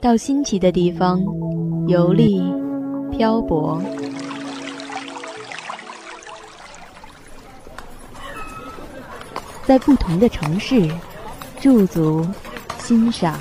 [0.00, 1.22] 到新奇的地方
[1.86, 2.42] 游历、
[3.10, 3.78] 漂泊，
[9.66, 10.88] 在不同的城市
[11.60, 12.26] 驻足
[12.78, 13.38] 欣赏，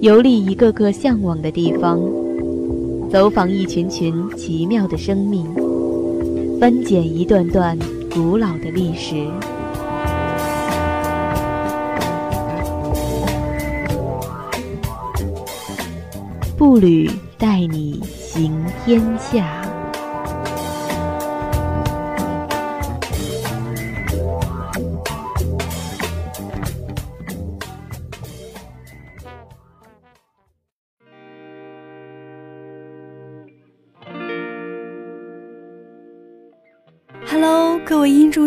[0.00, 2.00] 游历一个个向往的地方，
[3.08, 5.46] 走访一群群奇妙的生命，
[6.58, 7.78] 翻检一段段。
[8.16, 9.30] 古老的历史，
[16.56, 19.65] 步履带你行天下。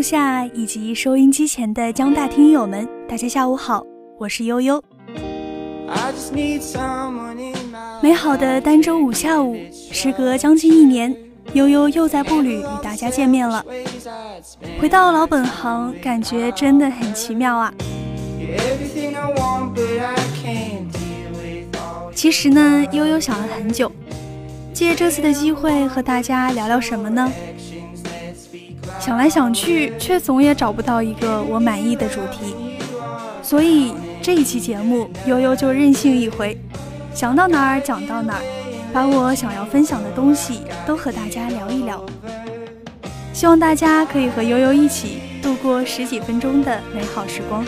[0.09, 3.83] 下以及收音机前的江大听友们，大家下午好，
[4.17, 4.83] 我是悠悠。
[8.01, 11.15] 美好的单周五下午，时隔将近一年，
[11.53, 13.63] 悠悠又在步履与大家见面了。
[14.81, 17.71] 回到老本行，感觉真的很奇妙啊。
[22.15, 23.91] 其实呢，悠悠想了很久，
[24.73, 27.31] 借这次的机会和大家聊聊什么呢？
[28.99, 32.55] 想来想去，却总也找不到一个我满意的主题，
[33.41, 36.57] 所以这一期节目，悠悠就任性一回，
[37.13, 38.41] 想到哪儿讲到哪儿，
[38.93, 42.03] 把我想要分享的东西都和大家聊一聊。
[43.33, 47.63] 希望大家可以和悠悠一起度过十几分钟的美好时光。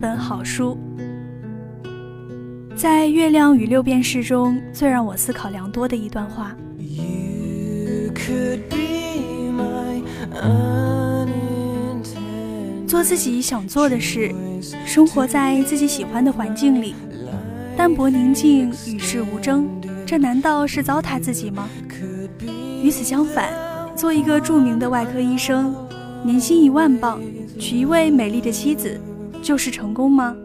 [0.00, 0.78] 本好书，
[2.74, 6.56] 在《月亮与六便士》中最让我思考良多的一段话。
[12.86, 14.34] 做自己想做的事，
[14.86, 16.94] 生活在自己喜欢的环境里，
[17.76, 19.68] 淡泊宁静，与世无争，
[20.06, 21.68] 这难道是糟蹋自己吗？
[22.82, 23.52] 与此相反，
[23.94, 25.74] 做一个著名的外科医生，
[26.24, 27.20] 年薪一万镑，
[27.58, 28.98] 娶一位美丽的妻子。
[29.42, 30.36] 就是成功吗？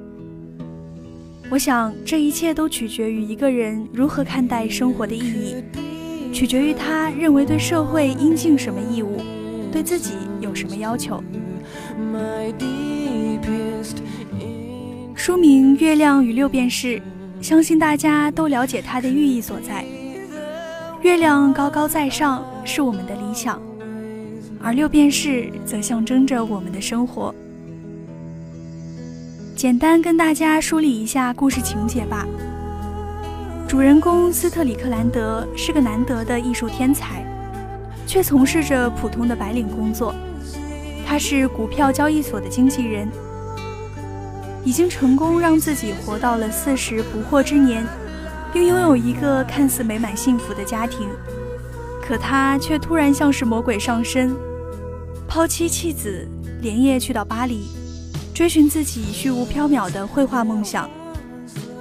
[1.51, 5.63] 我想，这一切都取决于一个人如何看待生活的意义，
[6.33, 9.21] 取决于他认为对社会应尽什么义务，
[9.71, 11.23] 对自己有什么要求。
[15.13, 16.97] 书名《月亮与六便士》，
[17.41, 19.85] 相信大家都了解它的寓意所在。
[21.01, 23.61] 月亮高高在上，是我们的理想，
[24.59, 27.33] 而六便士则象征着我们的生活。
[29.55, 32.27] 简单跟大家梳理一下故事情节吧。
[33.65, 37.25] 主人公斯特里克兰德是个难得的艺术天才，
[38.05, 40.13] 却从事着普通的白领工作。
[41.07, 43.07] 他是股票交易所的经纪人，
[44.65, 47.87] 已经成功让自己活到了四十不惑之年，
[48.51, 51.07] 并拥有一个看似美满幸福的家庭。
[52.05, 54.35] 可他却突然像是魔鬼上身，
[55.29, 56.27] 抛妻弃子，
[56.61, 57.69] 连夜去到巴黎。
[58.35, 60.89] 追寻自己虚无缥缈的绘画梦想，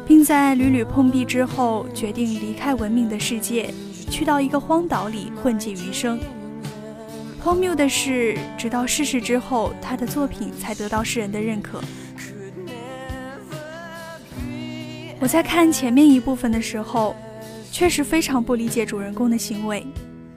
[0.07, 3.75] 并在屡屡碰壁之后，决定离开文明的世界，
[4.09, 6.17] 去到一个荒岛里混迹余生。
[7.41, 11.81] 荒谬的是，直到逝世之后，他的作品才得到世人的认可。
[15.19, 17.17] 我在看前面一部分的时候，
[17.73, 19.85] 确实非常不理解主人公的行为，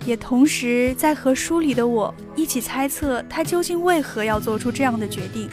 [0.04, 5.48] 也同时在和书里的我一起猜测他究竟为何要做出这样的决定。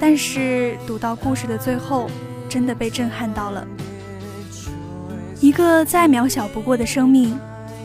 [0.00, 2.10] 但是读到故事的最后，
[2.48, 3.66] 真的被震撼到了。
[5.40, 7.38] 一个再渺小不过的生命，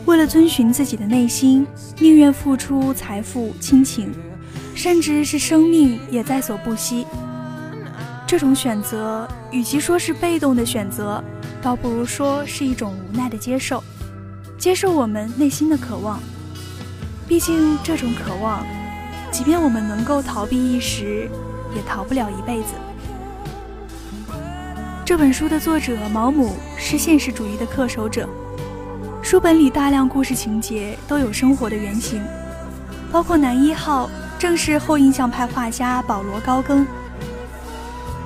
[0.06, 1.66] 为了遵循自己的内心，
[1.98, 4.12] 宁愿付出财富、亲情，
[4.74, 7.06] 甚至是生命也在所不惜。
[8.26, 11.22] 这种选择，与其说是被动的选择，
[11.60, 13.82] 倒不如说是一种无奈的接受，
[14.56, 16.20] 接受我们内心的渴望。
[17.26, 18.64] 毕竟这种渴望，
[19.30, 21.28] 即便我们能够逃避一时。
[21.74, 22.74] 也逃不了一辈子。
[25.04, 28.28] 这本书的作者毛姆是现实主义的恪守者，
[29.22, 32.22] 书本里大量故事情节都有生活的原型，
[33.10, 34.08] 包括男一号
[34.38, 36.86] 正是后印象派画家保罗高更，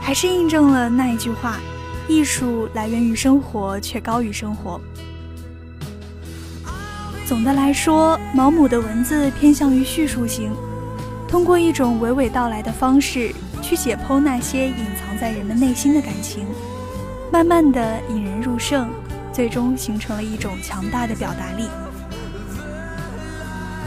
[0.01, 1.59] 还是印证了那一句话：
[2.07, 4.79] 艺术来源于生活，却高于生活。
[7.27, 10.53] 总的来说，毛姆的文字偏向于叙述型，
[11.35, 16.47] 通过一种娓娓道来的方式去解剖那些隐藏在人们内心的感情，
[17.33, 18.89] 慢慢的引人入胜，
[19.33, 21.69] 最终形成了一种强大的表达力。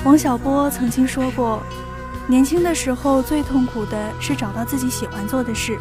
[0.03, 1.63] 王小波曾经说过，
[2.27, 5.79] 年轻的时候最痛苦的是找到自己喜欢做的事。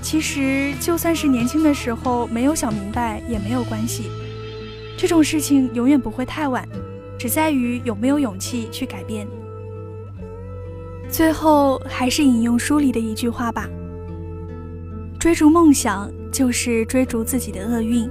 [0.00, 4.04] 其实，就算是年轻的时候没有想明白也没有关系，
[4.96, 6.66] 这种事情永远不会太晚，
[7.18, 9.28] 只在于有没有勇气去改变。
[11.10, 13.68] 最后，还是引用书里的一句话吧：
[15.18, 18.08] 追逐梦想就是追逐自己的厄运。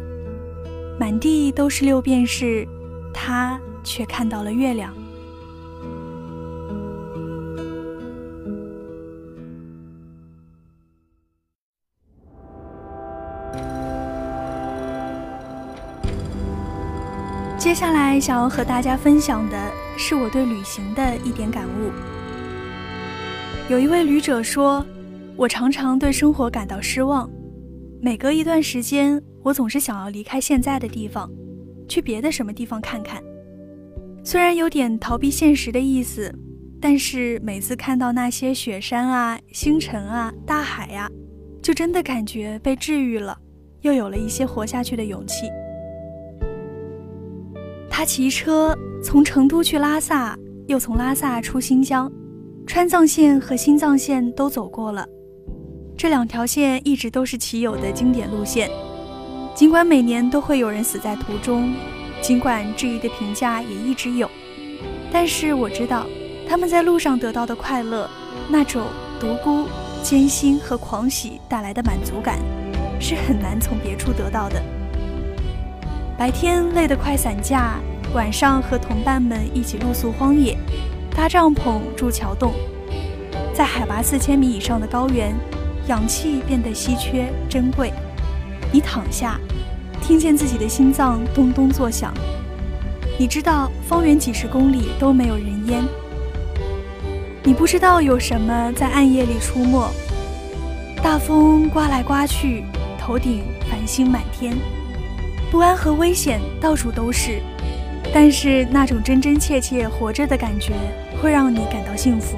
[1.00, 2.68] 满地都是六便士，
[3.14, 4.94] 他却看到了月亮。
[17.58, 22.17] 接下来想要和大家分享的是我对旅行的一点感悟。
[23.70, 24.86] 有一位旅者说
[25.36, 27.30] ：“我常常对生活感到失望，
[28.02, 31.30] 每隔一段时间，我总是想要离开现在的地方，
[31.86, 33.22] 去别的什么地方看看。
[34.24, 36.34] 虽然有点逃避现实的意思，
[36.80, 41.12] 但是每次看到那些雪山啊、星辰啊、大海呀，
[41.62, 43.38] 就真的感觉被治愈了，
[43.82, 45.46] 又有了一些活下去的勇气。”
[47.92, 48.74] 他骑车
[49.04, 52.10] 从成都去拉萨，又从拉萨出新疆，
[52.68, 55.08] 川藏线和新藏线都走过了。
[55.98, 58.70] 这两条线一直都是骑友的经典路线。
[59.56, 61.74] 尽管每年都会有人死在途中，
[62.22, 64.30] 尽管质疑的评价也一直有，
[65.12, 66.06] 但是我知道
[66.48, 68.08] 他们在路上得到的快乐，
[68.50, 68.84] 那种
[69.18, 69.66] 独孤、
[70.04, 72.38] 艰辛和狂喜带来的满足感，
[73.00, 74.62] 是很难从别处得到的。
[76.18, 77.80] 白天累得快散架，
[78.14, 80.56] 晚上和同伴们一起露宿荒野，
[81.18, 82.54] 搭帐篷筑桥洞，
[83.52, 85.36] 在海拔四千米以上的高原，
[85.88, 87.92] 氧气变得稀缺珍贵。
[88.72, 89.40] 你躺下，
[90.00, 92.14] 听见自己的心脏咚咚作响。
[93.18, 95.84] 你知道方圆几十公里都没有人烟。
[97.44, 99.90] 你不知道有什么在暗夜里出没。
[101.02, 102.64] 大风刮来刮去，
[102.96, 104.56] 头顶繁星满天。
[105.50, 107.42] 不安和危险到处都是，
[108.14, 110.74] 但是那种真真切切活着的感觉
[111.22, 112.38] 会让你感到幸福。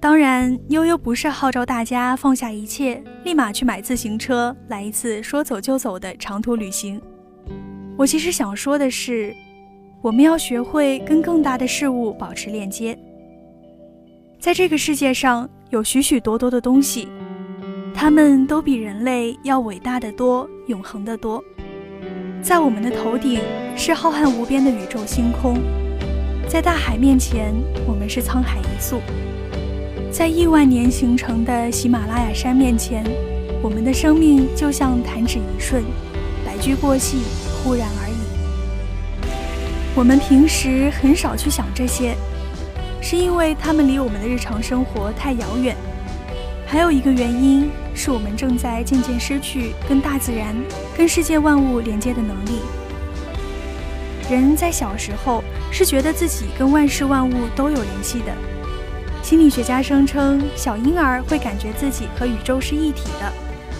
[0.00, 7.00] 当然，悠悠不是号召大家放下一切，立马去买自行车，来一次说走就走的长途旅行。
[7.96, 9.34] 我其实想说的是，
[10.02, 12.98] 我们要学会跟更大的事物保持链接。
[14.38, 17.08] 在这个世界上，有许许多多的东西。
[17.94, 21.42] 它们都比人类要伟大的多，永恒的多。
[22.44, 23.40] 在我们的头顶
[23.74, 25.56] 是浩瀚无边的宇宙星空，
[26.46, 27.54] 在大海面前，
[27.86, 28.98] 我们是沧海一粟；
[30.12, 33.02] 在亿万年形成的喜马拉雅山面前，
[33.62, 35.82] 我们的生命就像弹指一瞬，
[36.44, 37.22] 白驹过隙，
[37.62, 38.14] 忽然而已。
[39.96, 42.14] 我们平时很少去想这些，
[43.00, 45.74] 是因为它们离我们的日常生活太遥远。
[46.66, 47.70] 还有一个原因。
[47.96, 50.52] 是我们正在渐渐失去跟大自然、
[50.96, 52.60] 跟世界万物连接的能力。
[54.30, 58.32] 人在小时候是觉得自己跟万事万物都有联系的。
[59.22, 63.32] 心理学家声称，小婴儿会感觉自己和宇宙是一体的，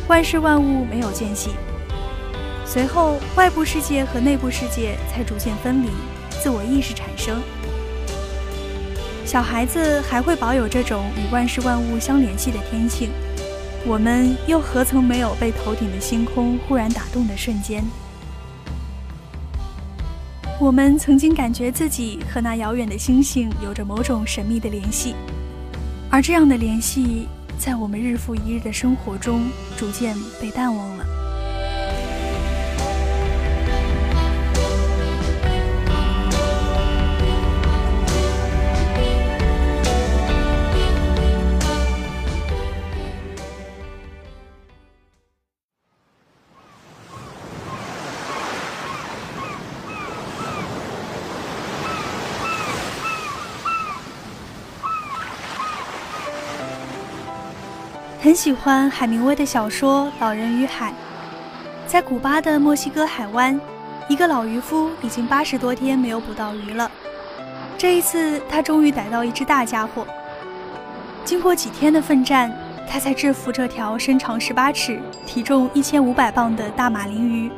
[0.09, 1.51] 万事万物没有间隙。
[2.67, 5.91] 随后，外部世界和内部世界才逐渐分离，
[6.31, 7.41] 自我意识产生。
[9.27, 13.11] 小孩子还会保有这种与万事万物相联系的天性。
[13.87, 17.85] 我们又何曾没有被头顶的星空忽然打动的瞬间？
[20.59, 25.15] 我们曾经感觉自己和那遥远的星星有着某种神秘的联系，
[26.11, 29.43] 而这样的联系，在我们日复一日的生活中
[29.77, 31.04] 逐渐被淡忘了。
[58.25, 60.91] 很喜欢海明威的小说《老人与海》。
[61.87, 63.61] 在古巴的墨西哥海湾，
[64.09, 66.91] 一个老渔夫已经八十多天没有捕到鱼了。
[67.77, 70.07] 这一次，他终于逮到一只大家伙。
[71.23, 72.51] 经过几天的奋战，
[72.89, 77.51] 他才制服这条身长十八尺、体重一千五百磅的大马林鱼。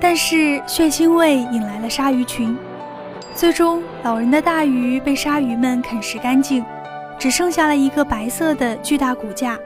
[0.00, 2.56] 但是血腥味引来了鲨鱼群，
[3.34, 6.64] 最终老人的大鱼被鲨鱼们啃食干净，
[7.20, 9.58] 只剩下了一个白色的巨大骨架。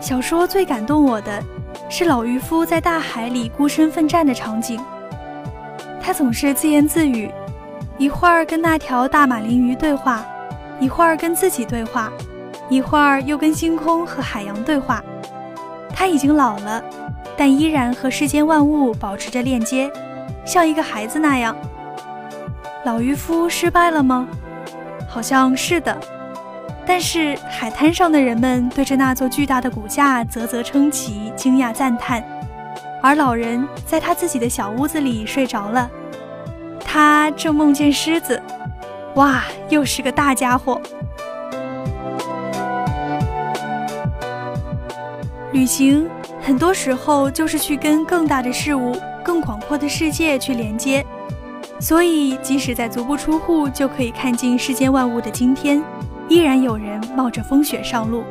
[0.00, 1.42] 小说最感动我的
[1.90, 4.80] 是老渔夫在大海里孤身奋战的场景。
[6.00, 7.30] 他总是自言自语，
[7.98, 10.24] 一会儿跟那条大马林鱼对话，
[10.80, 12.10] 一会儿跟自己对话，
[12.70, 15.04] 一会儿又跟星空和海洋对话。
[15.94, 16.82] 他已经老了，
[17.36, 19.90] 但依然和世间万物保持着链接，
[20.46, 21.54] 像一个孩子那样。
[22.84, 24.26] 老渔夫失败了吗？
[25.16, 25.98] 好像是的。
[26.84, 32.22] 但是海滩上的人们对着那座巨大的骨架啧啧称奇，惊讶赞叹，
[33.02, 35.90] 而老人在他自己的小屋子里睡着了。
[36.84, 38.40] 他正梦见狮子，
[39.14, 40.78] 哇，又是个大家伙。
[45.50, 46.06] 旅行
[46.42, 48.94] 很多时候就是去跟更大的事物、
[49.24, 51.02] 更广阔的世界去连接，
[51.78, 55.82] 所以即使在足不出户就可以看尽世间万物的今天。
[56.28, 58.24] 依然有人冒着风雪上路。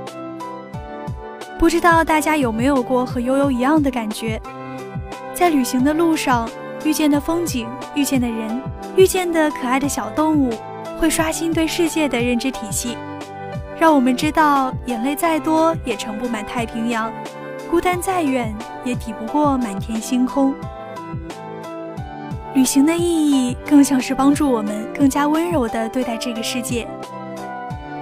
[1.58, 4.42] 不知道大家有没有过和悠悠一样的感觉，
[5.34, 6.50] 在旅行的路上
[6.84, 8.62] 遇见的风景、遇见的人、
[8.98, 10.54] 遇见的可爱的小动物，
[11.00, 12.98] 会刷新对世界的认知体系，
[13.80, 17.10] 让我们知道眼泪再多也盛不满太平洋，
[17.72, 20.54] 孤单再远也抵不过满天星空。
[22.56, 26.88] 旅行的意义更像是帮助我们更加温柔地对待这个世界。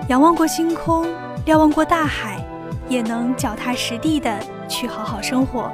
[0.09, 1.07] 仰望过星空，
[1.43, 2.39] 瞭望过大海，
[2.87, 5.71] 也能脚踏实地的去好好生活。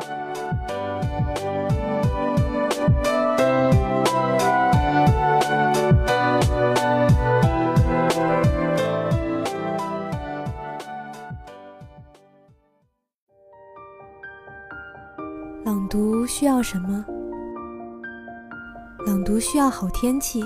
[15.65, 17.05] 朗读需要什么？
[19.39, 20.43] 需要好天气，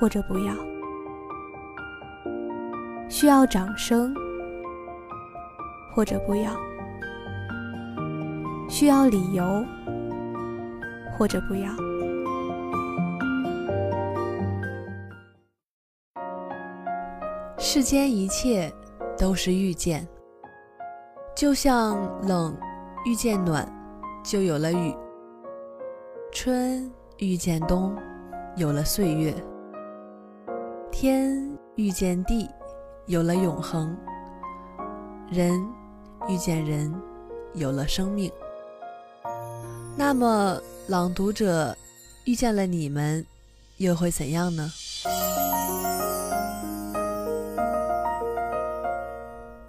[0.00, 0.54] 或者不要。
[3.08, 4.14] 需要掌声，
[5.94, 6.52] 或者不要；
[8.68, 9.64] 需要理由，
[11.16, 11.68] 或者不要。
[17.58, 18.72] 世间一切
[19.16, 20.06] 都是遇见，
[21.36, 22.56] 就像冷
[23.04, 23.66] 遇见暖，
[24.24, 24.92] 就有了雨；
[26.44, 27.96] 春遇见冬，
[28.56, 29.32] 有了岁月；
[30.92, 32.46] 天遇见地。
[33.06, 33.96] 有了永恒，
[35.30, 35.58] 人
[36.28, 36.94] 遇见人，
[37.54, 38.30] 有了生命。
[39.96, 41.74] 那么，朗读者
[42.26, 43.24] 遇见了你们，
[43.78, 44.70] 又会怎样呢？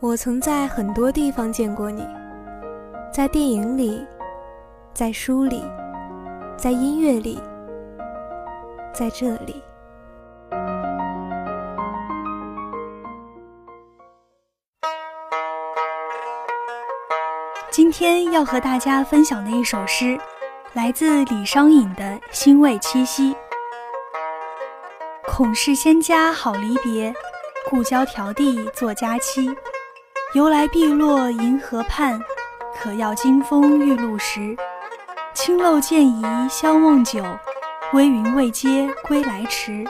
[0.01, 2.05] 我曾在很多地方见过你，
[3.13, 4.05] 在电影里，
[4.93, 5.63] 在书里，
[6.57, 7.37] 在音乐里，
[8.93, 9.61] 在这里。
[17.69, 20.17] 今天要和大家分享的一首诗，
[20.73, 23.33] 来自李商隐的《欣慰七夕》。
[25.27, 27.13] 恐是仙家好离别，
[27.69, 29.53] 故交迢递作佳期。
[30.33, 32.17] 由来碧落银河畔，
[32.73, 34.55] 可要金风玉露时。
[35.35, 37.21] 青漏渐移相望久，
[37.91, 39.85] 微云未接归来迟。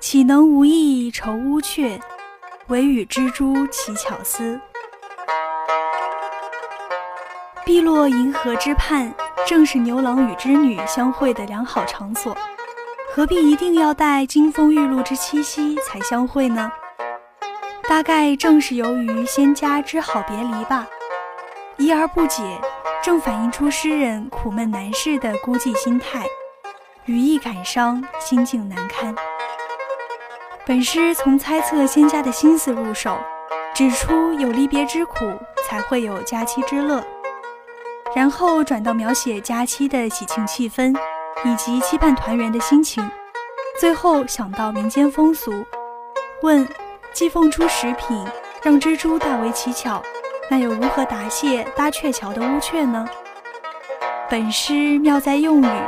[0.00, 2.00] 岂能无意愁乌鹊，
[2.68, 4.58] 惟与蜘蛛乞巧思。
[7.62, 9.14] 碧落银河之畔，
[9.46, 12.34] 正是牛郎与织女相会的良好场所，
[13.14, 16.72] 何必一定要待金风玉露之七夕才相会呢？
[17.86, 20.86] 大概正是由于仙家之好别离吧，
[21.76, 22.42] 疑而不解，
[23.04, 26.24] 正反映出诗人苦闷难释的孤寂心态，
[27.04, 29.14] 语意感伤，心境难堪。
[30.64, 33.18] 本诗从猜测仙家的心思入手，
[33.74, 35.16] 指出有离别之苦，
[35.68, 37.04] 才会有佳期之乐。
[38.16, 40.98] 然后转到描写佳期的喜庆气氛，
[41.44, 43.06] 以及期盼团圆的心情。
[43.78, 45.52] 最后想到民间风俗，
[46.40, 46.66] 问：
[47.12, 48.26] 既奉出食品，
[48.62, 50.02] 让蜘蛛大为奇巧，
[50.50, 53.06] 那又如何答谢搭鹊桥的乌鹊呢？
[54.30, 55.82] 本诗妙在用语，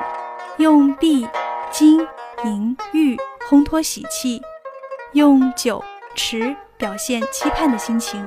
[0.59, 1.27] 用碧、
[1.71, 2.07] 金、
[2.45, 3.17] 银、玉
[3.49, 4.41] 烘托喜气，
[5.13, 5.83] 用酒、
[6.15, 8.25] 池表现期盼的心情。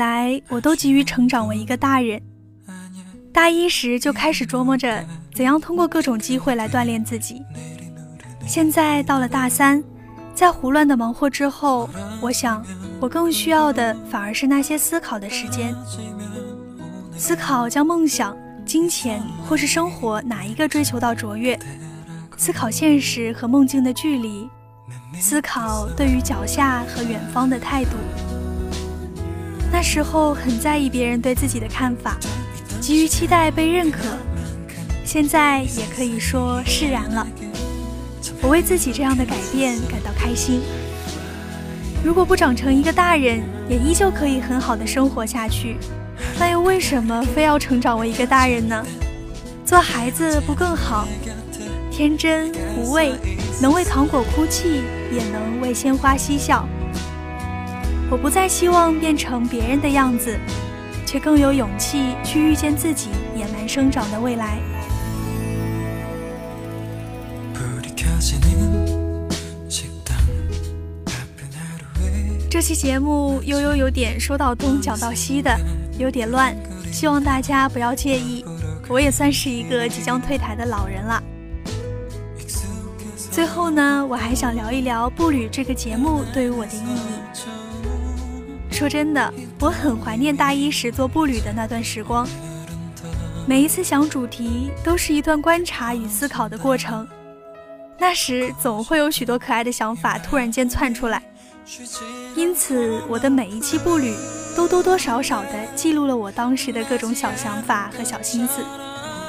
[0.00, 2.18] 来，我都急于成长为一个大人。
[3.32, 5.04] 大一时就开始琢磨着
[5.34, 7.42] 怎样通过各种机会来锻炼自己。
[8.46, 9.84] 现在到了大三，
[10.34, 11.88] 在胡乱的忙活之后，
[12.22, 12.64] 我想，
[12.98, 15.74] 我更需要的反而是那些思考的时间。
[17.16, 21.58] 思考将梦想、金钱或是生活哪一个追求到卓越？
[22.38, 24.48] 思考现实和梦境的距离，
[25.20, 27.90] 思考对于脚下和远方的态度。
[29.72, 32.16] 那时候很在意别人对自己的看法，
[32.80, 34.00] 急于期待被认可。
[35.04, 37.26] 现在也可以说释然了。
[38.42, 40.60] 我为自己这样的改变感到开心。
[42.04, 45.76] 如果不长成一个大人，也依旧可以很好的生活下去，
[46.38, 48.84] 那又为什么非要成长为一个大人呢？
[49.64, 51.06] 做孩子不更好？
[51.90, 53.12] 天真无畏，
[53.60, 56.66] 能为糖果哭泣，也能为鲜花嬉笑。
[58.10, 60.36] 我不再希望变成别人的样子，
[61.06, 64.58] 却更有勇气去遇见自己野蛮生长的未来。
[72.50, 75.56] 这期节目悠悠有点说到东讲到西的，
[75.96, 76.52] 有点乱，
[76.92, 78.44] 希望大家不要介意。
[78.88, 81.22] 我也算是一个即将退台的老人了。
[83.30, 87.59] 最后呢，我还想聊一聊《步履》这个节目对于我的意义。
[88.80, 92.26] 说真的，我很怀念大一时做《步履》的那段时光。
[93.46, 97.06] 每一次想主题，都是一段观察与思考的过程。
[97.98, 101.22] 那时总会有许多可爱的想法突然间窜出来。
[102.34, 104.14] 因此，我的每一期步履
[104.56, 108.64] 都多多少少的记录了我当时的各种小想法和小心思，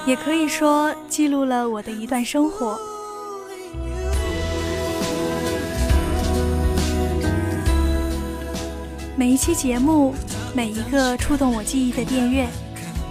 [0.05, 2.79] 也可以说记录了我的一段生活。
[9.17, 10.15] 每一期节目，
[10.55, 12.47] 每一个触动我记忆的电乐，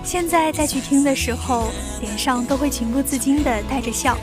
[0.02, 4.16] 现在再去听的时候，脸上都会情不自禁的带着笑。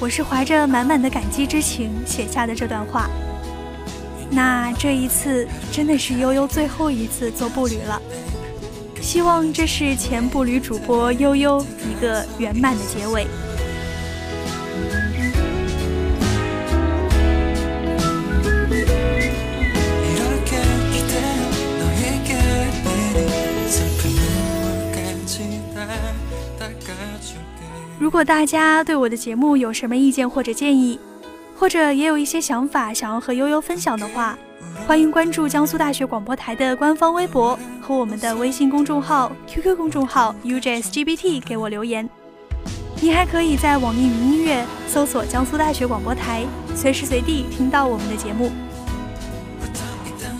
[0.00, 3.10] 我是怀着满满的感激之情写下的这段话。
[4.30, 8.00] 那这一次真的是悠悠最后一次做步履了，
[9.02, 13.26] 希望这是前步履主播悠悠一个圆满的结尾。
[28.02, 30.98] 如果大家对我的节目有什么意见或者建议，
[31.56, 34.36] 或者也有一些想法想要和悠悠分享的话，
[34.88, 42.10] 欢迎关注江苏大学广播台的官方微博和我们的微信公众号、QQ 公众号 UJSGBT 给我留言。
[43.00, 46.42] 你还可以在网易云音乐搜索江苏大学广播台，
[46.74, 48.50] 随时随地听到我们的节目。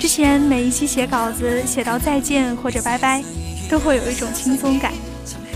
[0.00, 3.22] 之前每一期写稿子写到再见或者拜拜，
[3.70, 4.92] 都会有一种轻松感，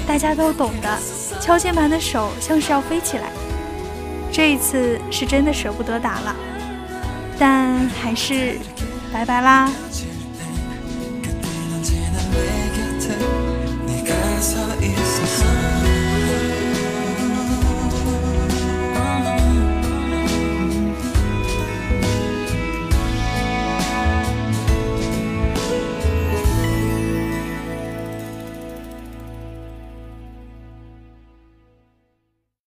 [0.07, 0.99] 大家都懂的。
[1.40, 3.31] 敲键盘的手像是要飞起来。
[4.33, 6.37] 这一次是真的舍不得打了，
[7.38, 8.59] 但还是
[9.12, 9.71] 拜拜啦。